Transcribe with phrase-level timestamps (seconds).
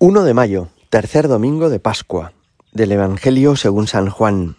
[0.00, 2.32] 1 de mayo, tercer domingo de Pascua,
[2.70, 4.54] del Evangelio según San Juan.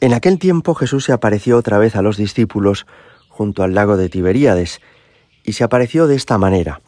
[0.00, 2.84] En aquel tiempo Jesús se apareció otra vez a los discípulos
[3.28, 4.80] junto al lago de Tiberíades,
[5.44, 6.80] y se apareció de esta manera.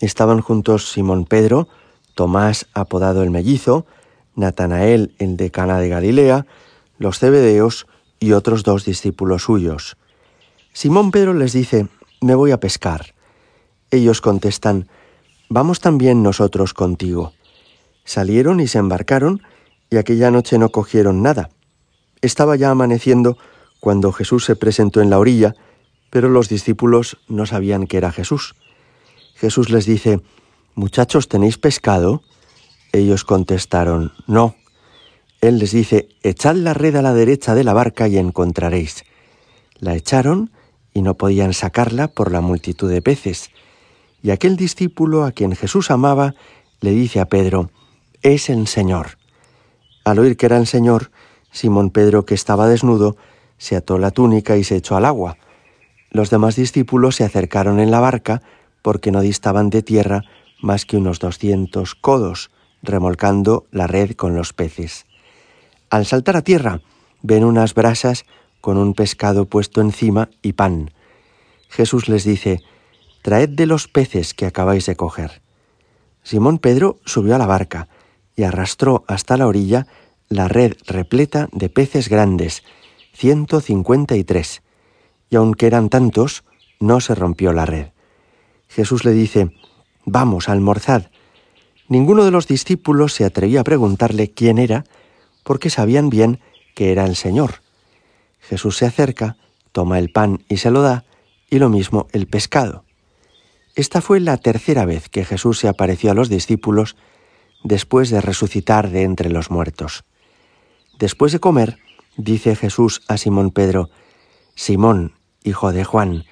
[0.00, 1.68] Estaban juntos Simón Pedro,
[2.16, 3.86] Tomás apodado el mellizo,
[4.34, 6.46] Natanael el de Cana de Galilea,
[6.98, 7.86] los cebedeos
[8.18, 9.96] y otros dos discípulos suyos.
[10.72, 11.86] Simón Pedro les dice,
[12.20, 13.14] me voy a pescar.
[13.92, 14.88] Ellos contestan,
[15.48, 17.35] vamos también nosotros contigo.
[18.06, 19.42] Salieron y se embarcaron,
[19.90, 21.50] y aquella noche no cogieron nada.
[22.22, 23.36] Estaba ya amaneciendo
[23.80, 25.54] cuando Jesús se presentó en la orilla,
[26.10, 28.54] pero los discípulos no sabían que era Jesús.
[29.34, 30.20] Jesús les dice,
[30.74, 32.22] Muchachos, ¿tenéis pescado?
[32.92, 34.54] Ellos contestaron, No.
[35.40, 39.04] Él les dice, Echad la red a la derecha de la barca y encontraréis.
[39.78, 40.52] La echaron
[40.94, 43.50] y no podían sacarla por la multitud de peces.
[44.22, 46.34] Y aquel discípulo a quien Jesús amaba
[46.80, 47.70] le dice a Pedro,
[48.34, 49.18] es el Señor.
[50.04, 51.12] Al oír que era el Señor,
[51.52, 53.16] Simón Pedro, que estaba desnudo,
[53.56, 55.38] se ató la túnica y se echó al agua.
[56.10, 58.42] Los demás discípulos se acercaron en la barca
[58.82, 60.22] porque no distaban de tierra
[60.60, 62.50] más que unos doscientos codos,
[62.82, 65.06] remolcando la red con los peces.
[65.88, 66.80] Al saltar a tierra,
[67.22, 68.24] ven unas brasas
[68.60, 70.90] con un pescado puesto encima y pan.
[71.68, 72.60] Jesús les dice,
[73.22, 75.42] Traed de los peces que acabáis de coger.
[76.24, 77.86] Simón Pedro subió a la barca,
[78.36, 79.86] y arrastró hasta la orilla
[80.28, 82.62] la red repleta de peces grandes,
[83.12, 84.62] ciento cincuenta y tres,
[85.30, 86.44] y aunque eran tantos,
[86.78, 87.88] no se rompió la red.
[88.68, 89.50] Jesús le dice,
[90.04, 91.06] Vamos, almorzad.
[91.88, 94.84] Ninguno de los discípulos se atrevía a preguntarle quién era,
[95.42, 96.40] porque sabían bien
[96.74, 97.62] que era el Señor.
[98.40, 99.36] Jesús se acerca,
[99.72, 101.04] toma el pan y se lo da,
[101.50, 102.84] y lo mismo el pescado.
[103.74, 106.96] Esta fue la tercera vez que Jesús se apareció a los discípulos
[107.66, 110.04] después de resucitar de entre los muertos.
[110.98, 111.78] Después de comer,
[112.16, 113.90] dice Jesús a Simón Pedro,
[114.54, 116.24] Simón, hijo de Juan,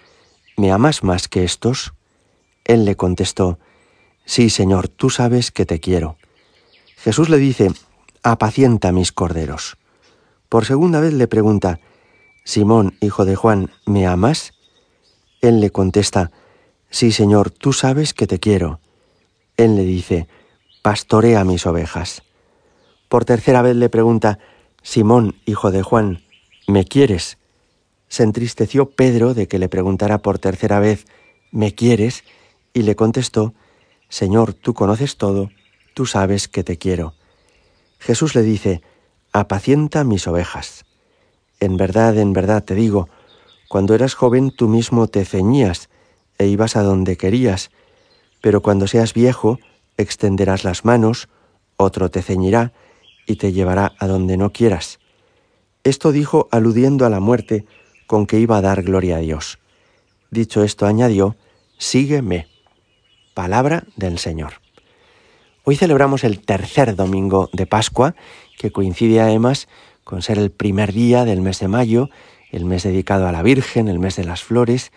[0.56, 1.92] ¿me amas más que estos?
[2.64, 3.58] Él le contestó,
[4.26, 6.16] Sí, Señor, tú sabes que te quiero.
[6.96, 7.70] Jesús le dice,
[8.22, 9.76] Apacienta mis corderos.
[10.48, 11.78] Por segunda vez le pregunta,
[12.44, 14.54] Simón, hijo de Juan, ¿me amas?
[15.42, 16.30] Él le contesta,
[16.88, 18.78] Sí, Señor, tú sabes que te quiero.
[19.56, 20.28] Él le dice,
[20.84, 22.22] pastorea mis ovejas.
[23.08, 24.38] Por tercera vez le pregunta,
[24.82, 26.22] Simón, hijo de Juan,
[26.66, 27.38] ¿me quieres?
[28.08, 31.06] Se entristeció Pedro de que le preguntara por tercera vez,
[31.50, 32.22] ¿me quieres?
[32.74, 33.54] Y le contestó,
[34.10, 35.48] Señor, tú conoces todo,
[35.94, 37.14] tú sabes que te quiero.
[37.98, 38.82] Jesús le dice,
[39.32, 40.84] apacienta mis ovejas.
[41.60, 43.08] En verdad, en verdad te digo,
[43.70, 45.88] cuando eras joven tú mismo te ceñías
[46.36, 47.70] e ibas a donde querías,
[48.42, 49.58] pero cuando seas viejo,
[49.96, 51.28] extenderás las manos,
[51.76, 52.72] otro te ceñirá
[53.26, 54.98] y te llevará a donde no quieras.
[55.82, 57.64] Esto dijo aludiendo a la muerte
[58.06, 59.58] con que iba a dar gloria a Dios.
[60.30, 61.36] Dicho esto, añadió,
[61.78, 62.48] Sígueme.
[63.34, 64.54] Palabra del Señor.
[65.64, 68.14] Hoy celebramos el tercer domingo de Pascua,
[68.58, 69.68] que coincide además
[70.04, 72.10] con ser el primer día del mes de mayo,
[72.52, 74.92] el mes dedicado a la Virgen, el mes de las flores,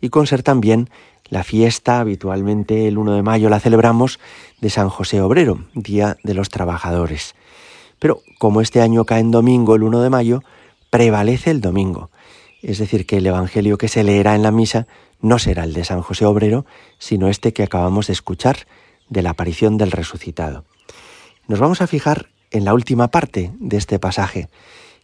[0.00, 0.90] y con ser también
[1.32, 4.20] la fiesta, habitualmente el 1 de mayo la celebramos,
[4.60, 7.34] de San José Obrero, Día de los Trabajadores.
[7.98, 10.42] Pero como este año cae en domingo, el 1 de mayo,
[10.90, 12.10] prevalece el domingo.
[12.60, 14.86] Es decir, que el Evangelio que se leerá en la misa
[15.22, 16.66] no será el de San José Obrero,
[16.98, 18.66] sino este que acabamos de escuchar
[19.08, 20.66] de la aparición del resucitado.
[21.48, 24.50] Nos vamos a fijar en la última parte de este pasaje,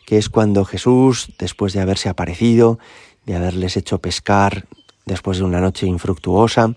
[0.04, 2.78] que es cuando Jesús, después de haberse aparecido,
[3.24, 4.66] de haberles hecho pescar
[5.08, 6.74] después de una noche infructuosa,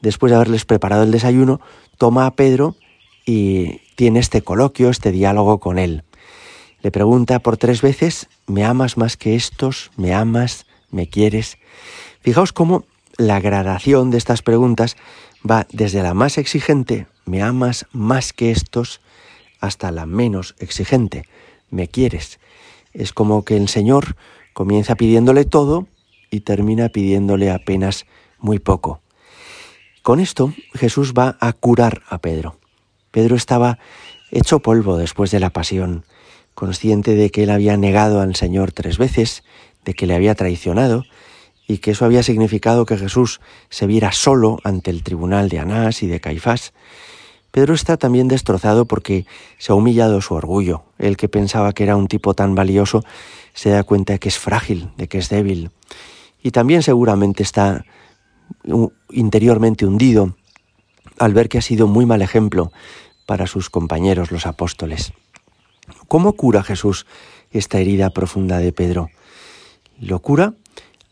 [0.00, 1.60] después de haberles preparado el desayuno,
[1.98, 2.76] toma a Pedro
[3.26, 6.04] y tiene este coloquio, este diálogo con él.
[6.82, 9.90] Le pregunta por tres veces, ¿me amas más que estos?
[9.96, 10.66] ¿Me amas?
[10.90, 11.58] ¿Me quieres?
[12.20, 12.84] Fijaos cómo
[13.16, 14.96] la gradación de estas preguntas
[15.48, 19.00] va desde la más exigente, ¿me amas más que estos?
[19.64, 21.26] hasta la menos exigente,
[21.70, 22.38] ¿me quieres?
[22.92, 24.16] Es como que el Señor
[24.52, 25.86] comienza pidiéndole todo
[26.34, 28.06] y termina pidiéndole apenas
[28.40, 29.00] muy poco.
[30.02, 32.58] Con esto Jesús va a curar a Pedro.
[33.12, 33.78] Pedro estaba
[34.32, 36.04] hecho polvo después de la pasión,
[36.54, 39.44] consciente de que él había negado al Señor tres veces,
[39.84, 41.04] de que le había traicionado,
[41.68, 43.40] y que eso había significado que Jesús
[43.70, 46.74] se viera solo ante el tribunal de Anás y de Caifás.
[47.52, 49.24] Pedro está también destrozado porque
[49.58, 50.82] se ha humillado su orgullo.
[50.98, 53.04] Él que pensaba que era un tipo tan valioso
[53.54, 55.70] se da cuenta de que es frágil, de que es débil,
[56.44, 57.84] y también seguramente está
[59.10, 60.36] interiormente hundido
[61.18, 62.70] al ver que ha sido muy mal ejemplo
[63.24, 65.14] para sus compañeros los apóstoles.
[66.06, 67.06] ¿Cómo cura Jesús
[67.50, 69.08] esta herida profunda de Pedro?
[69.98, 70.52] Lo cura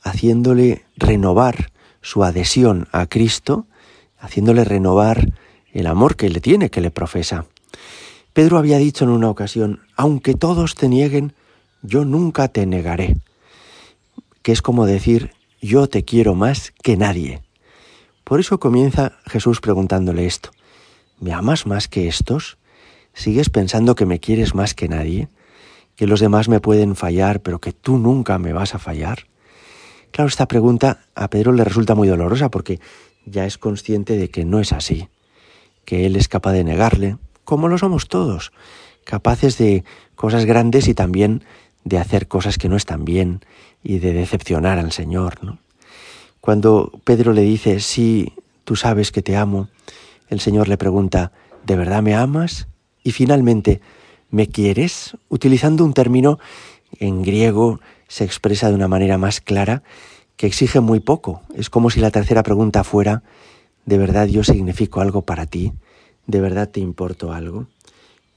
[0.03, 3.67] haciéndole renovar su adhesión a Cristo,
[4.19, 5.33] haciéndole renovar
[5.73, 7.47] el amor que le tiene, que le profesa.
[8.35, 11.33] Pedro había dicho en una ocasión, aunque todos te nieguen,
[11.81, 13.17] yo nunca te negaré,
[14.43, 17.43] que es como decir, yo te quiero más que nadie.
[18.25, 20.51] Por eso comienza Jesús preguntándole esto,
[21.21, 22.59] ¿me amas más que estos?
[23.15, 25.29] ¿Sigues pensando que me quieres más que nadie?
[25.97, 29.27] ¿Que los demás me pueden fallar, pero que tú nunca me vas a fallar?
[30.11, 32.81] Claro, esta pregunta a Pedro le resulta muy dolorosa porque
[33.25, 35.09] ya es consciente de que no es así,
[35.85, 38.53] que él es capaz de negarle, como lo somos todos,
[39.05, 39.85] capaces de
[40.15, 41.45] cosas grandes y también
[41.85, 43.41] de hacer cosas que no están bien
[43.83, 45.43] y de decepcionar al Señor.
[45.43, 45.59] ¿no?
[46.41, 48.33] Cuando Pedro le dice, sí,
[48.65, 49.69] tú sabes que te amo,
[50.29, 51.33] el Señor le pregunta,
[51.65, 52.69] ¿de verdad me amas?
[53.05, 53.81] Y finalmente,
[54.31, 55.17] ¿me quieres?
[55.29, 56.39] Utilizando un término
[56.99, 59.83] en griego se expresa de una manera más clara
[60.37, 61.43] que exige muy poco.
[61.55, 63.23] Es como si la tercera pregunta fuera,
[63.87, 65.73] ¿de verdad yo significo algo para ti?
[66.27, 67.67] ¿De verdad te importo algo?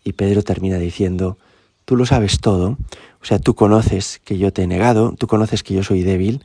[0.03, 1.37] Y Pedro termina diciendo,
[1.85, 2.77] tú lo sabes todo,
[3.21, 6.43] o sea, tú conoces que yo te he negado, tú conoces que yo soy débil,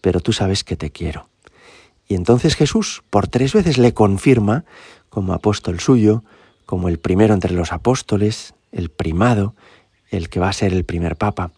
[0.00, 1.28] pero tú sabes que te quiero.
[2.06, 4.64] Y entonces Jesús por tres veces le confirma,
[5.08, 6.22] como apóstol suyo,
[6.66, 9.54] como el primero entre los apóstoles, el primado,
[10.10, 11.52] el que va a ser el primer papa.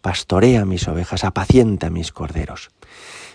[0.00, 2.70] Pastorea mis ovejas, apacienta mis corderos.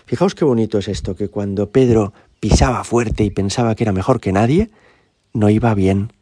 [0.06, 4.20] Fijaos qué bonito es esto, que cuando Pedro pisaba fuerte y pensaba que era mejor
[4.20, 4.70] que nadie,
[5.32, 6.12] no iba bien.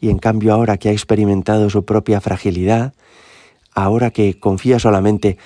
[0.00, 2.94] Y en cambio ahora que ha experimentado su propia fragilidad,
[3.74, 5.36] ahora que confía solamente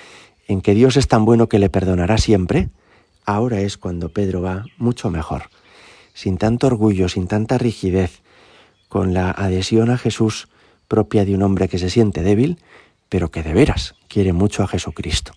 [0.47, 2.69] en que Dios es tan bueno que le perdonará siempre,
[3.25, 5.49] ahora es cuando Pedro va mucho mejor,
[6.13, 8.21] sin tanto orgullo, sin tanta rigidez,
[8.87, 10.47] con la adhesión a Jesús
[10.87, 12.59] propia de un hombre que se siente débil,
[13.09, 15.33] pero que de veras quiere mucho a Jesucristo.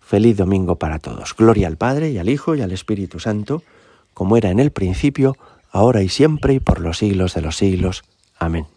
[0.00, 1.34] Feliz domingo para todos.
[1.34, 3.62] Gloria al Padre y al Hijo y al Espíritu Santo,
[4.14, 5.36] como era en el principio,
[5.70, 8.04] ahora y siempre y por los siglos de los siglos.
[8.40, 8.75] Amen.